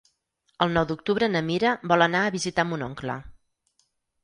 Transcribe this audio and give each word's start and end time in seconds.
El 0.65 0.71
nou 0.77 0.87
d'octubre 0.91 1.29
na 1.35 1.43
Mira 1.51 1.75
vol 1.93 2.07
anar 2.07 2.23
a 2.25 2.33
visitar 2.39 2.69
mon 2.73 2.87
oncle. 2.89 3.21